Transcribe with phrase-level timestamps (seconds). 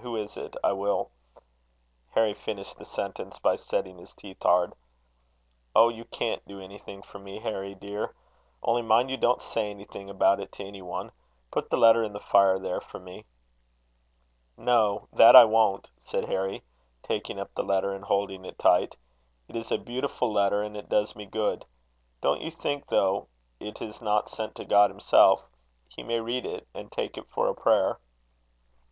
[0.00, 0.54] Who is it?
[0.62, 1.10] I will"
[2.14, 4.74] Harry finished the sentence by setting his teeth hard.
[5.74, 5.88] "Oh!
[5.88, 8.14] you can't do anything for me, Harry, dear.
[8.62, 11.10] Only mind you don't say anything about it to any one.
[11.50, 13.24] Put the letter in the fire there for me."
[14.56, 16.62] "No that I won't," said Harry,
[17.02, 18.96] taking up the letter, and holding it tight.
[19.48, 21.66] "It is a beautiful letter, and it does me good.
[22.22, 23.26] Don't you think, though
[23.58, 25.48] it is not sent to God himself,
[25.88, 27.98] he may read it, and take it for a prayer?"